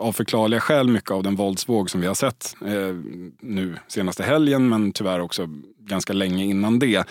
av 0.00 0.12
förklarliga 0.12 0.60
skäl 0.60 0.88
mycket 0.88 1.10
av 1.10 1.22
den 1.22 1.36
våldsvåg 1.36 1.90
som 1.90 2.00
vi 2.00 2.06
har 2.06 2.14
sett 2.14 2.56
eh, 2.66 2.94
nu 3.40 3.76
senaste 3.88 4.22
helgen 4.22 4.68
men 4.68 4.92
tyvärr 4.92 5.20
också 5.20 5.48
ganska 5.86 6.12
länge 6.12 6.44
innan 6.44 6.78
det. 6.78 7.06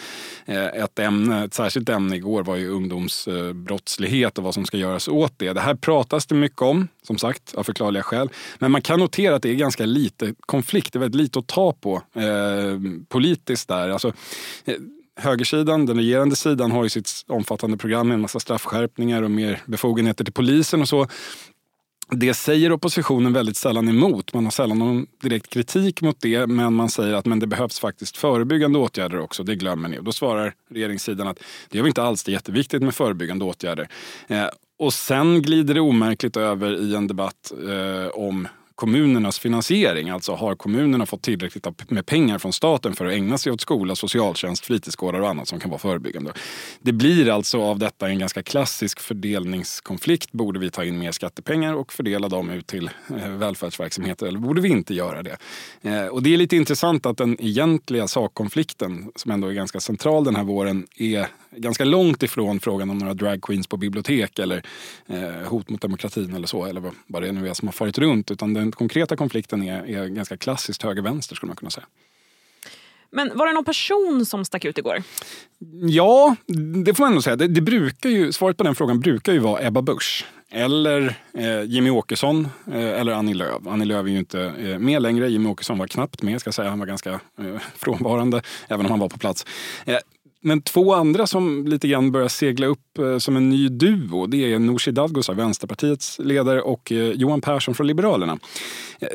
Eh, 0.45 0.65
ett, 0.65 0.99
ämne, 0.99 1.43
ett 1.43 1.53
särskilt 1.53 1.89
ämne 1.89 2.15
igår 2.15 2.43
var 2.43 2.55
ju 2.55 2.69
ungdomsbrottslighet 2.69 4.37
och 4.37 4.43
vad 4.43 4.53
som 4.53 4.65
ska 4.65 4.77
göras 4.77 5.07
åt 5.07 5.33
det. 5.37 5.53
Det 5.53 5.61
här 5.61 5.75
pratas 5.75 6.25
det 6.25 6.35
mycket 6.35 6.61
om, 6.61 6.87
som 7.01 7.17
sagt, 7.17 7.55
av 7.55 7.63
förklarliga 7.63 8.03
skäl. 8.03 8.29
Men 8.59 8.71
man 8.71 8.81
kan 8.81 8.99
notera 8.99 9.35
att 9.35 9.41
det 9.41 9.49
är 9.49 9.55
ganska 9.55 9.85
lite 9.85 10.35
konflikt, 10.39 10.93
det 10.93 10.97
är 10.97 11.01
väldigt 11.01 11.21
lite 11.21 11.39
att 11.39 11.47
ta 11.47 11.73
på 11.73 12.01
eh, 12.15 12.79
politiskt 13.09 13.67
där. 13.67 13.89
Alltså, 13.89 14.13
eh, 14.65 14.75
högersidan, 15.15 15.85
den 15.85 15.97
regerande 15.97 16.35
sidan, 16.35 16.71
har 16.71 16.83
ju 16.83 16.89
sitt 16.89 17.11
omfattande 17.27 17.77
program 17.77 18.07
med 18.07 18.15
en 18.15 18.21
massa 18.21 18.39
straffskärpningar 18.39 19.21
och 19.21 19.31
mer 19.31 19.61
befogenheter 19.65 20.23
till 20.23 20.33
polisen 20.33 20.81
och 20.81 20.89
så. 20.89 21.07
Det 22.09 22.33
säger 22.33 22.71
oppositionen 22.71 23.33
väldigt 23.33 23.57
sällan 23.57 23.89
emot. 23.89 24.33
Man 24.33 24.43
har 24.43 24.51
sällan 24.51 24.79
någon 24.79 25.07
direkt 25.21 25.49
kritik 25.49 26.01
mot 26.01 26.21
det, 26.21 26.47
men 26.47 26.73
man 26.73 26.89
säger 26.89 27.13
att 27.13 27.25
men 27.25 27.39
det 27.39 27.47
behövs 27.47 27.79
faktiskt 27.79 28.17
förebyggande 28.17 28.79
åtgärder 28.79 29.19
också. 29.19 29.43
Det 29.43 29.55
glömmer 29.55 29.89
ni. 29.89 29.99
Och 29.99 30.03
då 30.03 30.11
svarar 30.11 30.53
regeringssidan 30.69 31.27
att 31.27 31.39
det 31.69 31.77
gör 31.77 31.83
vi 31.83 31.87
inte 31.87 32.03
alls. 32.03 32.23
Det 32.23 32.31
är 32.31 32.33
jätteviktigt 32.33 32.81
med 32.81 32.95
förebyggande 32.95 33.45
åtgärder. 33.45 33.87
Eh, 34.27 34.47
och 34.79 34.93
sen 34.93 35.41
glider 35.41 35.73
det 35.73 35.81
omärkligt 35.81 36.37
över 36.37 36.81
i 36.81 36.95
en 36.95 37.07
debatt 37.07 37.53
eh, 37.69 38.07
om 38.07 38.47
kommunernas 38.75 39.39
finansiering. 39.39 40.09
Alltså 40.09 40.33
har 40.33 40.55
kommunerna 40.55 41.05
fått 41.05 41.21
tillräckligt 41.21 41.91
med 41.91 42.05
pengar 42.05 42.37
från 42.37 42.53
staten 42.53 42.93
för 42.93 43.05
att 43.05 43.13
ägna 43.13 43.37
sig 43.37 43.51
åt 43.51 43.61
skola, 43.61 43.95
socialtjänst, 43.95 44.65
fritidsgårdar 44.65 45.19
och 45.19 45.29
annat 45.29 45.47
som 45.47 45.59
kan 45.59 45.69
vara 45.69 45.79
förebyggande. 45.79 46.33
Det 46.81 46.93
blir 46.93 47.29
alltså 47.29 47.61
av 47.61 47.79
detta 47.79 48.09
en 48.09 48.19
ganska 48.19 48.43
klassisk 48.43 48.99
fördelningskonflikt. 48.99 50.31
Borde 50.31 50.59
vi 50.59 50.69
ta 50.69 50.83
in 50.83 50.99
mer 50.99 51.11
skattepengar 51.11 51.73
och 51.73 51.93
fördela 51.93 52.29
dem 52.29 52.49
ut 52.49 52.67
till 52.67 52.89
eh, 53.09 53.29
välfärdsverksamheter 53.29 54.25
eller 54.25 54.39
borde 54.39 54.61
vi 54.61 54.69
inte 54.69 54.93
göra 54.93 55.23
det? 55.23 55.37
Eh, 55.81 56.05
och 56.05 56.23
det 56.23 56.33
är 56.33 56.37
lite 56.37 56.55
intressant 56.55 57.05
att 57.05 57.17
den 57.17 57.41
egentliga 57.41 58.07
sakkonflikten 58.07 59.11
som 59.15 59.31
ändå 59.31 59.47
är 59.47 59.53
ganska 59.53 59.79
central 59.79 60.23
den 60.23 60.35
här 60.35 60.43
våren 60.43 60.87
är 60.97 61.27
ganska 61.57 61.85
långt 61.85 62.23
ifrån 62.23 62.59
frågan 62.59 62.89
om 62.89 62.97
några 62.97 63.13
dragqueens 63.13 63.67
på 63.67 63.77
bibliotek 63.77 64.39
eller 64.39 64.63
eh, 65.07 65.47
hot 65.47 65.69
mot 65.69 65.81
demokratin 65.81 66.33
eller 66.35 66.47
så, 66.47 66.65
eller 66.65 66.91
vad 67.07 67.23
det 67.23 67.31
nu 67.31 67.49
är 67.49 67.53
som 67.53 67.67
har 67.67 67.73
farit 67.73 67.97
runt. 67.97 68.31
Utan 68.31 68.53
den 68.53 68.71
konkreta 68.71 69.15
konflikten 69.15 69.63
är, 69.63 69.89
är 69.89 70.07
ganska 70.07 70.37
klassiskt 70.37 70.83
höger-vänster 70.83 71.35
skulle 71.35 71.47
man 71.47 71.55
kunna 71.55 71.71
säga. 71.71 71.85
Men 73.15 73.37
var 73.37 73.47
det 73.47 73.53
någon 73.53 73.65
person 73.65 74.25
som 74.25 74.45
stack 74.45 74.65
ut 74.65 74.77
igår? 74.77 75.03
Ja, 75.89 76.35
det 76.83 76.93
får 76.93 77.03
man 77.03 77.11
ändå 77.11 77.21
säga. 77.21 77.35
Det, 77.35 77.47
det 77.47 77.61
brukar 77.61 78.09
ju, 78.09 78.31
svaret 78.31 78.57
på 78.57 78.63
den 78.63 78.75
frågan 78.75 78.99
brukar 78.99 79.33
ju 79.33 79.39
vara 79.39 79.67
Ebba 79.67 79.81
Busch. 79.81 80.25
Eller 80.51 81.15
eh, 81.33 81.63
Jimmy 81.63 81.89
Åkesson 81.89 82.47
eh, 82.71 82.99
eller 82.99 83.11
Annie 83.11 83.33
Lööf. 83.33 83.67
Annie 83.67 83.85
Lööf 83.85 84.05
är 84.05 84.09
ju 84.09 84.17
inte 84.17 84.41
eh, 84.41 84.79
med 84.79 85.01
längre. 85.01 85.29
Jimmy 85.29 85.49
Åkesson 85.49 85.77
var 85.77 85.87
knappt 85.87 86.21
med, 86.21 86.41
ska 86.41 86.51
säga. 86.51 86.69
Han 86.69 86.79
var 86.79 86.85
ganska 86.85 87.11
eh, 87.11 87.61
frånvarande, 87.75 88.41
även 88.67 88.85
om 88.85 88.91
han 88.91 88.99
var 88.99 89.09
på 89.09 89.17
plats. 89.17 89.45
Men 90.45 90.61
två 90.61 90.93
andra 90.93 91.27
som 91.27 91.67
lite 91.67 91.87
grann 91.87 92.11
börjar 92.11 92.27
segla 92.27 92.67
upp 92.67 92.97
eh, 92.99 93.17
som 93.17 93.37
en 93.37 93.49
ny 93.49 93.69
duo 93.69 94.27
det 94.27 94.53
är 94.53 94.59
Nooshi 94.59 94.91
Dadgostar, 94.91 95.33
Vänsterpartiets 95.33 96.19
ledare 96.19 96.61
och 96.61 96.91
eh, 96.91 96.97
Johan 96.97 97.41
Persson 97.41 97.75
från 97.75 97.87
Liberalerna. 97.87 98.39
Eh, 98.99 99.07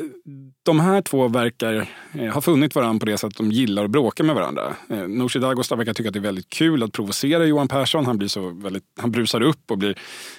de 0.63 0.79
här 0.79 1.01
två 1.01 1.27
verkar 1.27 1.89
ha 2.33 2.41
funnit 2.41 2.75
varandra 2.75 2.99
på 2.99 3.05
det 3.05 3.17
sättet 3.17 3.33
att 3.33 3.37
de 3.37 3.51
gillar 3.51 3.85
att 3.85 3.91
bråka 3.91 4.23
med 4.23 4.35
varandra. 4.35 4.75
Nooshi 5.07 5.39
Dadgostar 5.39 5.75
verkar 5.75 5.93
tycka 5.93 6.09
att 6.09 6.13
det 6.13 6.19
är 6.19 6.21
väldigt 6.21 6.49
kul 6.49 6.83
att 6.83 6.91
provocera 6.91 7.45
Johan 7.45 7.67
Persson. 7.67 8.05
Han, 8.05 8.17
blir 8.17 8.27
så 8.27 8.49
väldigt, 8.49 8.83
han 8.99 9.11
brusar 9.11 9.41
upp 9.41 9.71
och 9.71 9.77
blir 9.77 9.95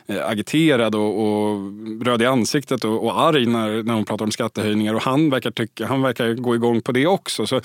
agiterad 0.06 0.94
och, 0.94 1.26
och 1.26 1.58
röd 2.04 2.22
i 2.22 2.26
ansiktet 2.26 2.84
och, 2.84 3.04
och 3.04 3.20
arg 3.20 3.46
när, 3.46 3.82
när 3.82 3.94
hon 3.94 4.04
pratar 4.04 4.24
om 4.24 4.30
skattehöjningar. 4.30 4.94
Och 4.94 5.02
han 5.02 5.30
verkar, 5.30 5.50
tycka, 5.50 5.86
han 5.86 6.02
verkar 6.02 6.34
gå 6.34 6.54
igång 6.54 6.82
på 6.82 6.92
det 6.92 7.06
också. 7.06 7.46
Så 7.46 7.60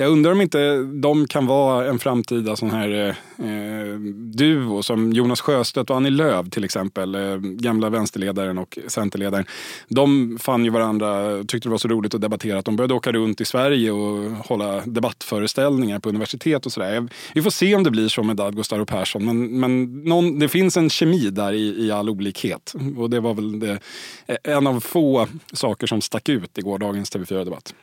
jag 0.00 0.12
undrar 0.12 0.32
om 0.32 0.40
inte 0.40 0.76
de 0.82 1.26
kan 1.26 1.46
vara 1.46 1.88
en 1.88 1.98
framtida 1.98 2.56
sån 2.56 2.70
här 2.70 2.90
eh, 2.90 3.46
eh, 3.48 3.98
duo 4.34 4.82
som 4.82 5.12
Jonas 5.12 5.40
Sjöstedt 5.40 5.90
och 5.90 5.96
Annie 5.96 6.10
Lööf 6.10 6.50
till 6.50 6.64
exempel, 6.64 7.14
eh, 7.14 7.36
gamla 7.36 7.90
vänsterledaren 7.90 8.58
och 8.58 8.78
centerledaren. 8.86 9.44
De 9.88 10.38
fann 10.40 10.64
ju 10.64 10.70
varandra, 10.70 11.38
tyckte 11.44 11.68
det 11.68 11.70
var 11.70 11.78
så 11.78 11.88
roligt 11.88 12.14
att 12.14 12.20
debattera 12.20 12.58
att 12.58 12.64
de 12.64 12.76
började 12.76 12.94
åka 12.94 13.12
runt 13.12 13.40
i 13.40 13.44
Sverige 13.44 13.90
och 13.90 14.30
hålla 14.46 14.80
debattföreställningar 14.86 15.98
på 15.98 16.08
universitet 16.08 16.66
och 16.66 16.72
sådär. 16.72 17.08
Vi 17.34 17.42
får 17.42 17.50
se 17.50 17.74
om 17.74 17.84
det 17.84 17.90
blir 17.90 18.08
så 18.08 18.22
med 18.22 18.36
Dadgostar 18.36 18.78
och 18.78 18.88
Persson 18.88 19.24
men, 19.24 19.60
men 19.60 20.02
någon, 20.04 20.38
det 20.38 20.48
finns 20.48 20.76
en 20.76 20.90
kemi 20.90 21.30
där 21.30 21.52
i, 21.52 21.86
i 21.86 21.90
all 21.90 22.10
olikhet 22.10 22.74
och 22.96 23.10
det 23.10 23.20
var 23.20 23.34
väl 23.34 23.60
det, 23.60 23.78
eh, 24.26 24.36
en 24.44 24.66
av 24.66 24.80
få 24.80 25.26
saker 25.52 25.86
som 25.86 26.00
stack 26.00 26.28
ut 26.28 26.58
i 26.58 26.62
gårdagens 26.62 27.12
TV4-debatt. 27.12 27.74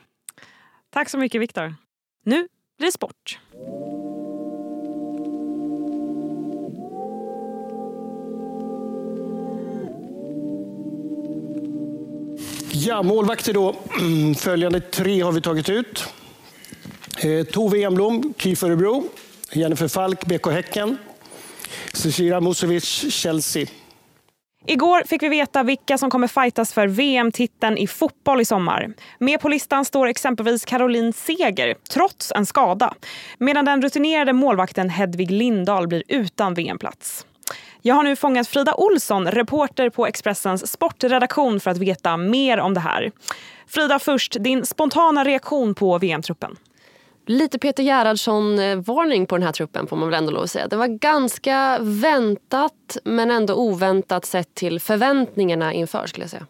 Tack 0.94 1.10
så 1.10 1.18
mycket 1.18 1.42
Viktor. 1.42 1.87
Nu 2.28 2.48
blir 2.78 2.88
det 2.88 2.92
sport. 2.92 3.40
Ja, 12.72 13.04
målvakter 13.04 13.54
då. 13.54 13.76
Mm, 14.00 14.36
följande 14.36 14.80
tre 14.80 15.22
har 15.22 15.32
vi 15.32 15.42
tagit 15.42 15.70
ut. 15.70 16.04
Eh, 17.20 17.44
Tove 17.44 17.84
Enblom, 17.84 18.34
KIF 18.38 18.64
Örebro. 18.64 19.10
Jennifer 19.52 19.88
Falk, 19.88 20.26
BK 20.26 20.48
Häcken. 20.52 20.98
Cecilia 21.94 22.40
Musovic, 22.40 23.14
Chelsea. 23.14 23.66
Igår 24.70 25.04
fick 25.06 25.24
vi 25.24 25.30
veta 25.30 25.64
vilka 25.64 25.98
som 25.98 26.10
kommer 26.10 26.28
fightas 26.28 26.74
för 26.74 26.88
VM-titeln 26.88 27.78
i 27.78 27.88
fotboll 27.88 28.42
i 28.42 28.46
sommar. 28.46 28.94
Med 29.20 29.40
på 29.40 29.50
listan 29.50 29.86
står 29.86 30.08
exempelvis 30.08 30.66
Caroline 30.66 31.14
Seger, 31.14 31.76
trots 31.90 32.32
en 32.36 32.46
skada. 32.46 32.94
Medan 33.38 33.66
den 33.66 33.82
rutinerade 33.82 34.34
målvakten 34.34 34.90
Hedvig 34.90 35.32
Lindahl 35.32 35.88
blir 35.88 36.04
utan 36.08 36.54
VM-plats. 36.54 37.26
Jag 37.82 37.96
har 37.96 38.04
nu 38.04 38.16
fångat 38.16 38.48
Frida 38.48 38.74
Olsson, 38.74 39.32
reporter 39.32 39.90
på 39.90 40.08
Expressens 40.08 40.72
sportredaktion 40.72 41.60
för 41.60 41.72
att 41.72 41.78
veta 41.78 42.18
mer 42.18 42.60
om 42.60 42.74
det 42.74 42.80
här. 42.80 43.12
Frida, 43.68 44.00
först, 44.00 44.36
din 44.40 44.66
spontana 44.66 45.24
reaktion 45.24 45.76
på 45.76 45.98
VM-truppen? 45.98 46.56
Lite 47.30 47.60
Peter 47.60 47.84
Gerhardsson-varning 47.84 49.26
på 49.26 49.38
den 49.38 49.44
här 49.44 49.52
truppen 49.52 49.88
får 49.88 49.96
man 49.98 50.10
väl 50.10 50.18
ändå 50.18 50.32
lov 50.32 50.44
att 50.44 50.52
säga. 50.52 50.68
Det 50.68 50.76
var 50.76 50.88
ganska 50.88 51.78
väntat 51.82 52.98
men 53.04 53.32
ändå 53.32 53.56
oväntat 53.56 54.26
sett 54.26 54.56
till 54.56 54.80
förväntningarna 54.80 55.74
inför 55.74 56.08
skulle 56.08 56.24
jag 56.24 56.32
säga. 56.32 56.46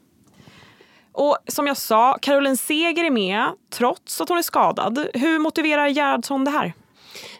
Och 1.11 1.37
som 1.47 1.67
jag 1.67 1.77
sa, 1.77 2.17
Caroline 2.21 2.57
Seger 2.57 3.03
är 3.03 3.11
med 3.11 3.51
trots 3.69 4.21
att 4.21 4.29
hon 4.29 4.37
är 4.37 4.41
skadad. 4.41 5.07
Hur 5.13 5.39
motiverar 5.39 5.87
Gerhardsson 5.87 6.45
det 6.45 6.51
här? 6.51 6.73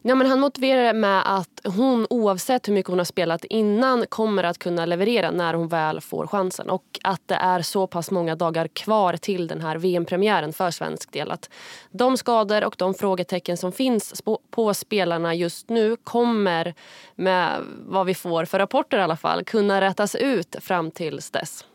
Ja, 0.02 0.16
men 0.16 0.28
han 0.28 0.40
motiverar 0.40 0.84
det 0.84 0.94
med 0.94 1.38
att 1.38 1.62
hon 1.64 2.08
oavsett 2.10 2.68
hur 2.68 2.74
mycket 2.74 2.90
hon 2.90 2.98
har 2.98 3.06
spelat 3.06 3.44
innan 3.44 4.06
kommer 4.10 4.44
att 4.44 4.58
kunna 4.58 4.86
leverera 4.86 5.32
när 5.32 5.54
hon 5.54 5.68
väl 5.68 6.02
får 6.02 6.28
chansen. 6.28 6.70
Och 6.70 7.00
att 7.04 7.22
det 7.26 7.36
är 7.36 7.62
så 7.62 7.88
pass 7.88 8.12
många 8.12 8.36
dagar 8.36 8.68
kvar 8.68 9.18
till 9.18 9.48
den 9.48 9.62
här 9.62 9.78
VM-premiären 9.78 10.54
för 10.54 10.72
svensk 10.72 11.12
del. 11.12 11.32
Att 11.32 11.50
de 11.92 12.18
skador 12.18 12.64
och 12.64 12.76
de 12.78 12.94
frågetecken 12.94 13.58
som 13.58 13.72
finns 13.72 14.24
på 14.52 14.74
spelarna 14.74 15.36
just 15.36 15.70
nu 15.70 15.96
kommer 15.96 16.74
med 17.16 17.64
vad 17.86 18.06
vi 18.06 18.16
får 18.16 18.46
för 18.46 18.60
rapporter 18.60 18.98
i 18.98 19.02
alla 19.02 19.18
fall 19.18 19.44
kunna 19.44 19.82
rättas 19.82 20.16
ut 20.16 20.56
fram 20.62 20.92
tills 20.92 21.32
dess. 21.32 21.66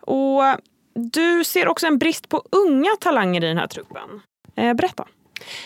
Och 0.00 0.42
du 0.94 1.44
ser 1.44 1.68
också 1.68 1.86
en 1.86 1.98
brist 1.98 2.28
på 2.28 2.42
unga 2.50 2.90
talanger 3.00 3.44
i 3.44 3.48
den 3.48 3.58
här 3.58 3.66
truppen. 3.66 4.20
Eh, 4.56 4.74
berätta. 4.74 5.06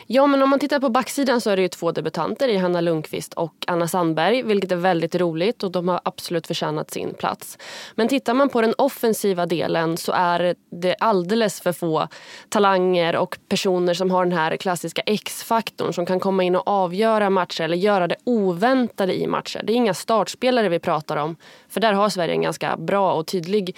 Ja, 0.07 0.27
men 0.27 0.43
om 0.43 0.51
man 0.51 0.59
tittar 0.59 0.81
på 0.81 0.89
backsidan 0.89 1.41
så 1.41 1.51
är 1.51 1.57
det 1.57 1.63
ju 1.63 1.69
två 1.69 1.93
debutanter, 1.93 2.49
i 2.49 2.57
Hanna 2.57 2.81
Lundqvist 2.81 3.35
och 3.35 3.55
Anna 3.67 3.89
Sandberg, 3.89 4.43
vilket 4.43 4.73
är 4.73 4.77
väldigt 4.77 5.15
roligt 5.15 5.63
och 5.63 5.73
de 5.73 5.89
har 5.89 6.01
absolut 6.05 6.47
förtjänat 6.47 6.91
sin 6.91 7.15
plats. 7.15 7.59
Men 7.95 8.09
tittar 8.09 8.35
man 8.35 8.49
på 8.49 8.61
den 8.61 8.75
offensiva 8.79 9.47
delen 9.47 9.97
så 9.97 10.13
är 10.13 10.55
det 10.71 10.97
alldeles 11.01 11.61
för 11.61 11.73
få 11.73 12.09
talanger 12.49 13.17
och 13.17 13.39
personer 13.49 13.95
som 13.95 14.11
har 14.11 14.25
den 14.25 14.39
här 14.39 14.57
klassiska 14.57 15.03
X-faktorn 15.07 15.93
som 15.93 16.07
kan 16.07 16.21
komma 16.21 16.43
in 16.43 16.57
och 16.57 16.69
avgöra 16.69 17.31
matcher 17.31 17.65
eller 17.65 17.77
göra 17.77 18.07
det 18.07 18.17
oväntade 18.25 19.15
i 19.15 19.27
matcher. 19.27 19.61
Det 19.65 19.73
är 19.73 19.77
inga 19.77 19.95
startspelare 19.95 20.69
vi 20.69 20.79
pratar 20.79 21.17
om, 21.17 21.37
för 21.69 21.81
där 21.81 21.93
har 21.93 22.09
Sverige 22.09 22.35
en 22.35 22.43
ganska 22.43 22.77
bra 22.77 23.13
och 23.13 23.27
tydlig 23.27 23.77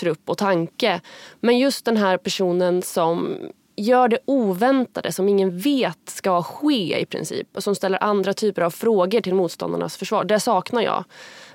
trupp 0.00 0.30
och 0.30 0.38
tanke. 0.38 1.00
Men 1.40 1.58
just 1.58 1.84
den 1.84 1.96
här 1.96 2.16
personen 2.16 2.82
som 2.82 3.36
gör 3.80 4.08
det 4.08 4.18
oväntade 4.24 5.12
som 5.12 5.28
ingen 5.28 5.58
vet 5.58 5.98
ska 6.08 6.42
ske 6.42 7.00
i 7.00 7.06
princip 7.06 7.48
och 7.56 7.62
som 7.62 7.74
ställer 7.74 8.02
andra 8.02 8.32
typer 8.32 8.62
av 8.62 8.70
frågor 8.70 9.20
till 9.20 9.34
motståndarnas 9.34 9.96
försvar. 9.96 10.24
Det 10.24 10.40
saknar 10.40 10.82
jag. 10.82 11.04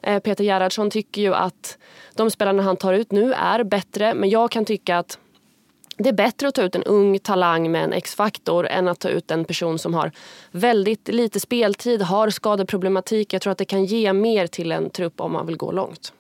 Eh, 0.02 0.20
Peter 0.20 0.44
Gerhardsson 0.44 0.90
tycker 0.90 1.22
ju 1.22 1.34
att 1.34 1.78
de 2.14 2.32
spelarna 2.32 2.64
han 2.64 2.78
tar 2.78 2.94
ut 2.94 3.12
nu 3.12 3.34
är 3.34 3.64
bättre 3.64 4.14
men 4.14 4.30
jag 4.30 4.52
kan 4.52 4.66
tycka 4.66 4.98
att 4.98 5.20
det 5.98 6.10
är 6.10 6.14
bättre 6.14 6.48
att 6.48 6.56
ta 6.56 6.62
ut 6.62 6.76
en 6.76 6.84
ung 6.84 7.20
talang 7.20 7.72
med 7.72 7.84
en 7.84 7.94
X-faktor 7.94 8.68
än 8.68 8.88
att 8.88 9.00
ta 9.00 9.10
ut 9.10 9.32
en 9.32 9.46
person 9.46 9.80
som 9.80 9.94
har 9.94 10.12
väldigt 10.52 11.08
lite 11.08 11.40
speltid, 11.40 12.02
har 12.02 12.30
skadeproblematik. 12.30 13.34
Jag 13.34 13.42
tror 13.42 13.52
att 13.52 13.58
det 13.58 13.66
kan 13.66 13.86
ge 13.86 14.14
mer 14.14 14.48
till 14.48 14.72
en 14.72 14.90
trupp 14.90 15.22
om 15.22 15.32
man 15.32 15.46
vill 15.46 15.58
gå 15.58 15.72
långt. 15.72 16.14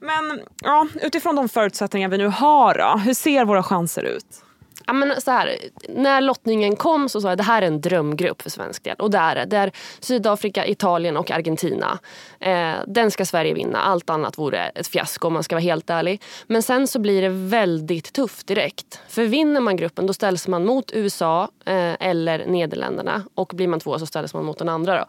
Men 0.00 0.40
ja, 0.62 0.88
utifrån 1.02 1.36
de 1.36 1.48
förutsättningar 1.48 2.08
vi 2.08 2.18
nu 2.18 2.26
har, 2.26 2.74
då, 2.74 2.98
hur 2.98 3.14
ser 3.14 3.44
våra 3.44 3.62
chanser 3.62 4.02
ut? 4.02 4.42
Ja, 4.86 4.92
men 4.92 5.20
så 5.20 5.30
här, 5.30 5.56
när 5.88 6.20
lottningen 6.20 6.76
kom 6.76 7.08
så 7.08 7.20
sa 7.20 7.28
jag 7.28 7.32
att 7.32 7.38
det 7.38 7.44
här 7.44 7.62
är 7.62 7.66
en 7.66 7.80
drömgrupp 7.80 8.42
för 8.42 8.50
svensk 8.50 8.84
del. 8.84 8.96
Och 8.98 9.10
det 9.10 9.18
är 9.18 9.34
det. 9.34 9.44
Det 9.44 9.56
är 9.56 9.72
Sydafrika, 10.00 10.66
Italien 10.66 11.16
och 11.16 11.30
Argentina. 11.30 11.98
Eh, 12.40 12.74
den 12.86 13.10
ska 13.10 13.24
Sverige 13.24 13.54
vinna. 13.54 13.78
Allt 13.82 14.10
annat 14.10 14.38
vore 14.38 14.68
ett 14.68 14.86
fiasko 14.86 15.26
om 15.26 15.32
man 15.32 15.42
ska 15.42 15.54
vara 15.54 15.62
helt 15.62 15.90
ärlig. 15.90 16.22
Men 16.46 16.62
sen 16.62 16.86
så 16.86 16.98
blir 16.98 17.22
det 17.22 17.28
väldigt 17.28 18.12
tufft 18.12 18.46
direkt. 18.46 19.00
För 19.08 19.24
vinner 19.24 19.60
man 19.60 19.76
gruppen 19.76 20.06
då 20.06 20.12
ställs 20.12 20.48
man 20.48 20.64
mot 20.64 20.92
USA 20.92 21.48
eh, 21.64 21.94
eller 22.00 22.46
Nederländerna. 22.46 23.22
Och 23.34 23.52
blir 23.54 23.68
man 23.68 23.80
två 23.80 23.98
så 23.98 24.06
ställs 24.06 24.34
man 24.34 24.44
mot 24.44 24.58
den 24.58 24.68
andra. 24.68 24.98
Då. 24.98 25.04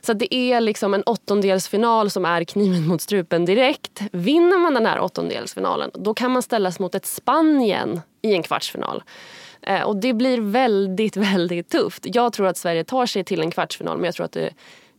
Så 0.00 0.12
det 0.12 0.34
är 0.34 0.60
liksom 0.60 0.94
en 0.94 1.02
åttondelsfinal 1.02 2.10
som 2.10 2.24
är 2.24 2.44
kniven 2.44 2.86
mot 2.86 3.00
strupen 3.00 3.44
direkt. 3.44 4.02
Vinner 4.12 4.58
man 4.58 4.74
den 4.74 4.86
här 4.86 5.00
åttondelsfinalen 5.00 5.90
då 5.94 6.14
kan 6.14 6.30
man 6.30 6.42
ställas 6.42 6.78
mot 6.78 6.94
ett 6.94 7.06
Spanien 7.06 8.00
i 8.22 8.34
en 8.34 8.42
kvartsfinal. 8.42 9.02
Eh, 9.62 9.82
och 9.82 9.96
det 9.96 10.12
blir 10.12 10.40
väldigt, 10.40 11.16
väldigt 11.36 11.68
tufft. 11.68 12.06
Jag 12.14 12.32
tror 12.32 12.46
att 12.46 12.56
Sverige 12.56 12.84
tar 12.84 13.06
sig 13.06 13.24
till 13.24 13.40
en 13.40 13.50
kvartsfinal 13.50 13.96
men 13.96 14.04
jag 14.04 14.14
tror 14.14 14.24
att 14.24 14.32
det 14.32 14.50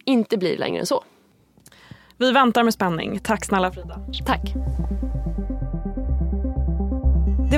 inte 0.05 0.37
blir 0.37 0.57
längre 0.57 0.79
än 0.79 0.85
så. 0.85 1.03
Vi 2.17 2.31
väntar 2.31 2.63
med 2.63 2.73
spänning. 2.73 3.19
Tack 3.19 3.45
snälla 3.45 3.71
Frida. 3.71 3.99
Tack. 4.25 4.41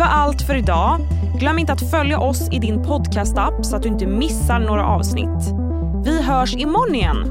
var 0.03 0.09
allt 0.09 0.41
för 0.41 0.55
idag. 0.55 0.99
Glöm 1.39 1.59
inte 1.59 1.73
att 1.73 1.91
följa 1.91 2.19
oss 2.19 2.49
i 2.51 2.59
din 2.59 2.83
podcastapp 2.83 3.65
så 3.65 3.75
att 3.75 3.83
du 3.83 3.89
inte 3.89 4.07
missar 4.07 4.59
några 4.59 4.85
avsnitt. 4.85 5.62
Vi 6.05 6.21
hörs 6.21 6.55
imorgon 6.55 6.95
igen. 6.95 7.25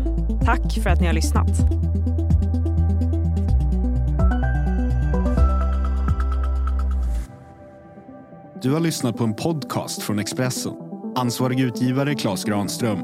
Tack 0.45 0.73
för 0.83 0.91
att 0.91 1.01
ni 1.01 1.07
har 1.07 1.13
lyssnat. 1.13 1.49
Du 8.63 8.73
har 8.73 8.81
lyssnat 8.81 9.17
på 9.17 9.25
en 9.25 9.35
podcast 9.35 10.03
från 10.03 10.19
Expressen. 10.19 10.73
Ansvarig 11.17 11.61
utgivare 11.61 12.15
Klas 12.15 12.45
Granström 12.45 12.99